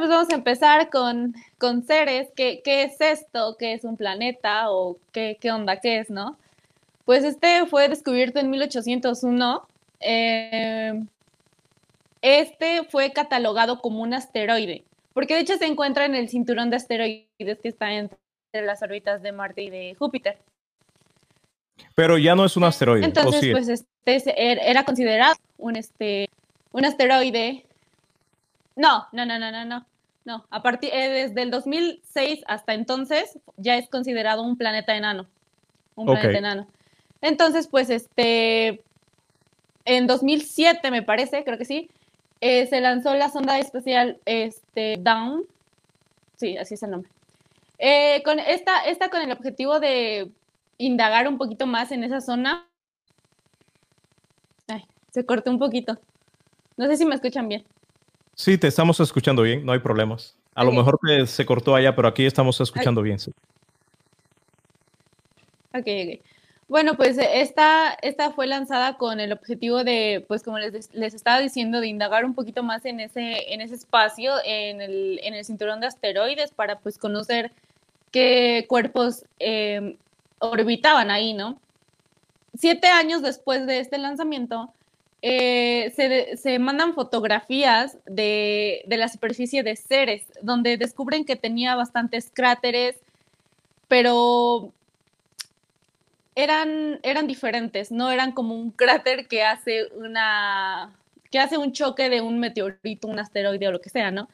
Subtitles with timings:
[0.00, 2.28] pues vamos a empezar con, con Ceres.
[2.34, 3.56] ¿Qué, ¿Qué, es esto?
[3.58, 4.70] ¿Qué es un planeta?
[4.70, 5.76] ¿O qué, qué onda?
[5.76, 6.38] ¿Qué es, no?
[7.04, 9.66] Pues este fue descubierto en 1801.
[10.00, 11.04] Eh,
[12.22, 16.76] este fue catalogado como un asteroide, porque de hecho se encuentra en el cinturón de
[16.76, 18.18] asteroides que está entre
[18.52, 20.38] las órbitas de Marte y de Júpiter.
[21.94, 23.04] Pero ya no es un asteroide.
[23.04, 26.28] Entonces, pues este er, era considerado un, este,
[26.72, 27.64] un asteroide.
[28.76, 29.86] No, no, no, no, no, no.
[30.24, 35.26] No, a partir eh, desde el 2006 hasta entonces ya es considerado un planeta enano.
[35.94, 36.66] Un planeta enano.
[37.22, 38.82] Entonces, pues este
[39.84, 41.90] en 2007 me parece, creo que sí,
[42.40, 45.44] eh, se lanzó la sonda espacial este, Down.
[46.36, 47.10] Sí, así es el nombre.
[47.78, 50.30] Eh, con esta, esta con el objetivo de
[50.78, 52.66] indagar un poquito más en esa zona.
[54.68, 55.98] Ay, se cortó un poquito.
[56.76, 57.64] No sé si me escuchan bien.
[58.40, 60.34] Sí, te estamos escuchando bien, no hay problemas.
[60.54, 63.18] A lo mejor se cortó allá, pero aquí estamos escuchando bien.
[63.18, 63.30] Sí.
[65.74, 66.20] Ok, ok.
[66.66, 71.12] Bueno, pues eh, esta, esta fue lanzada con el objetivo de, pues como les, les,
[71.12, 75.34] estaba diciendo, de indagar un poquito más en ese, en ese espacio, en el, en
[75.34, 77.52] el cinturón de asteroides, para pues conocer
[78.10, 79.98] qué cuerpos em,
[80.38, 81.60] orbitaban ahí, ¿no?
[82.54, 84.72] Siete años después de este lanzamiento,
[85.22, 91.74] eh, se, se, mandan fotografías de, de la superficie de Ceres, donde descubren que tenía
[91.74, 92.96] bastantes cráteres,
[93.88, 94.72] pero
[96.34, 100.96] eran, eran diferentes, no eran como un cráter que hace una
[101.30, 104.28] que hace un choque de un meteorito, un asteroide o lo que sea, ¿no?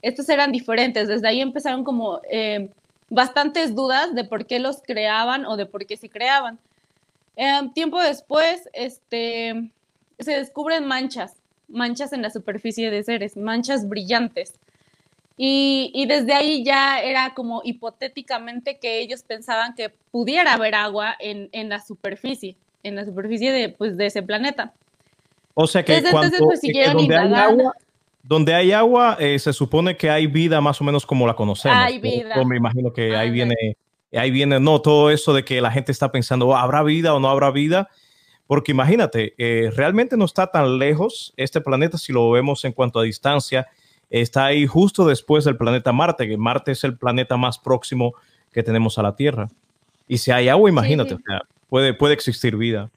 [0.00, 2.70] Estos eran diferentes, desde ahí empezaron como eh,
[3.10, 6.58] bastantes dudas de por qué los creaban o de por qué se creaban.
[7.36, 9.70] Eh, tiempo después, este,
[10.18, 11.34] se descubren manchas,
[11.68, 14.54] manchas en la superficie de seres, manchas brillantes.
[15.40, 21.68] Y, desde ahí ya era como hipotéticamente que ellos pensaban que pudiera haber agua en,
[21.68, 24.72] la superficie, en la superficie de, pues, de ese planeta.
[25.54, 27.72] O sea que, cuando, pues, donde, hay agua,
[28.24, 31.78] donde hay agua, eh, se supone que hay vida más o menos como la conocemos.
[31.78, 32.44] Hay vida.
[32.44, 33.76] me imagino que ahí viene,
[34.12, 37.28] ahí viene, no, todo eso de que la gente está pensando, ¿habrá vida o no
[37.28, 37.88] habrá vida?
[38.48, 42.98] Porque imagínate, eh, realmente no está tan lejos este planeta si lo vemos en cuanto
[42.98, 43.68] a distancia
[44.10, 48.14] está ahí justo después del planeta Marte, que Marte es el planeta más próximo
[48.52, 49.48] que tenemos a la Tierra.
[50.06, 51.18] Y si hay agua, imagínate,
[51.68, 52.90] puede, puede existir vida.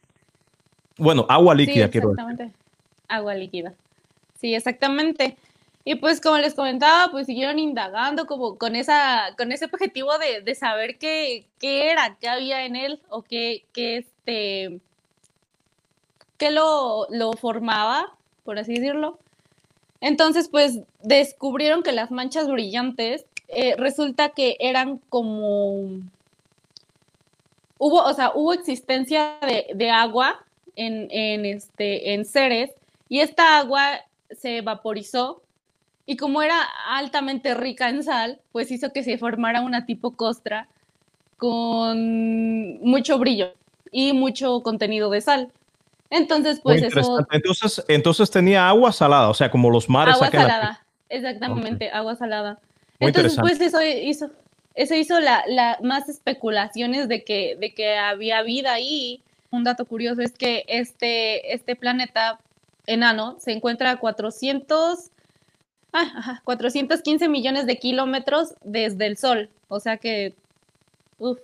[0.97, 2.21] Bueno, agua líquida, quiero decir.
[2.21, 2.57] Exactamente.
[3.07, 3.73] Agua líquida.
[4.39, 5.37] Sí, exactamente.
[5.83, 10.11] Y pues como les comentaba, pues siguieron indagando como con esa, con ese objetivo
[10.45, 14.79] de, saber qué, qué, era, qué había en él, o qué, qué este,
[16.41, 19.19] qué lo, lo formaba, por así decirlo.
[20.01, 26.01] Entonces, pues descubrieron que las manchas brillantes eh, resulta que eran como
[27.77, 29.37] hubo, o sea, hubo existencia
[29.75, 30.43] de, agua
[30.75, 32.71] en, en, este, en Ceres
[33.07, 33.99] y esta agua
[34.31, 35.43] se vaporizó
[36.07, 40.67] y como era altamente rica en sal, pues hizo que se formara una tipo costra
[41.37, 43.53] con mucho brillo
[43.91, 45.51] y mucho contenido de sal.
[46.11, 47.25] Entonces, pues eso.
[47.31, 50.15] Entonces, entonces tenía agua salada, o sea, como los mares.
[50.15, 52.59] Agua salada, exactamente, agua salada.
[52.99, 54.29] entonces, pues eso hizo,
[54.75, 59.23] eso hizo la, la, más especulaciones de que, de que había vida ahí.
[59.49, 62.39] Un dato curioso es que este, este planeta
[62.85, 65.11] enano se encuentra a 400,
[65.93, 69.49] ah, 415 millones de kilómetros desde el Sol.
[69.69, 70.33] O sea que
[71.19, 71.39] uf,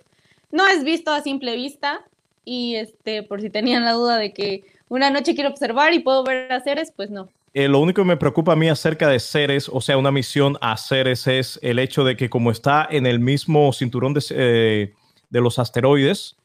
[0.50, 2.02] no es visto a simple vista,
[2.48, 6.24] y este, por si tenían la duda de que una noche quiero observar y puedo
[6.24, 7.28] ver a Ceres, pues no.
[7.52, 10.56] Eh, lo único que me preocupa a mí acerca de Ceres, o sea, una misión
[10.62, 14.94] a Ceres, es el hecho de que como está en el mismo cinturón de, eh,
[15.28, 16.36] de los asteroides,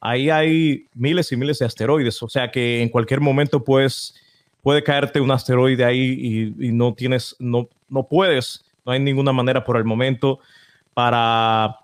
[0.00, 4.14] ahí hay miles y miles de asteroides, o sea que en cualquier momento pues,
[4.62, 9.32] puede caerte un asteroide ahí y, y no tienes, no, no puedes, no hay ninguna
[9.32, 10.40] manera por el momento
[10.94, 11.79] para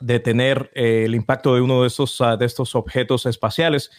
[0.00, 3.90] detener eh, el impacto de uno de estos, ah, de estos objetos espaciales.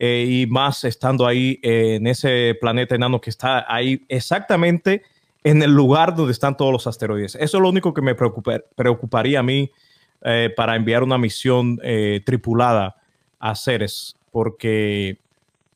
[0.00, 5.02] Eh, y más estando ahí en ese planeta enano que está ahí exactamente
[5.44, 7.36] en el lugar donde están todos los asteroides.
[7.36, 9.70] Eso es lo único que me preocuparía a mí
[10.22, 11.78] eh, para enviar una misión
[12.24, 12.96] tripulada
[13.38, 15.18] a Ceres, porque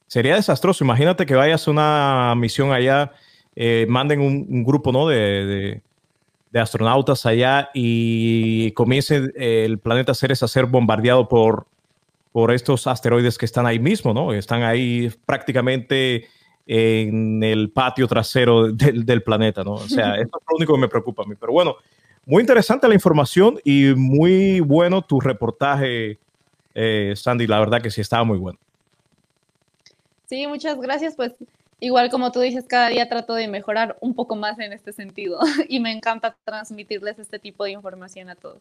[0.08, 0.82] sería desastroso.
[0.82, 3.12] Imagínate que vayas a una misión allá,
[3.86, 5.06] manden un, grupo ¿no?
[5.06, 5.80] de
[6.54, 11.66] astronautas allá y comience el planeta Ceres a ser bombardeado por,
[12.32, 14.32] por estos asteroides que están ahí mismo, ¿no?
[14.32, 16.28] Están ahí prácticamente
[16.66, 19.72] en el patio trasero del, planeta, ¿no?
[19.72, 21.34] O sea, eso es lo único que me preocupa a mí.
[21.38, 21.76] Pero bueno,
[22.26, 26.18] muy interesante la información y muy bueno tu reportaje,
[26.74, 27.46] eh, Sandy.
[27.46, 28.58] La verdad que sí estaba muy bueno.
[30.26, 31.16] Sí, muchas gracias.
[31.16, 31.32] Pues
[31.80, 35.40] igual como tú dices, cada día trato de mejorar un poco más en este sentido
[35.69, 38.60] y me encanta transmitirles este tipo de información a todos.